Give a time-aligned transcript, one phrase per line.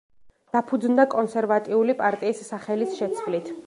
[0.55, 3.59] დაფუძნდა კონსერვატიული პარტიის სახელის შეცვლით.